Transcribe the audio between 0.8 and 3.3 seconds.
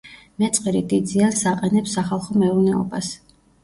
დიდ ზიანს აყენებს სახალხო მეურნეობას.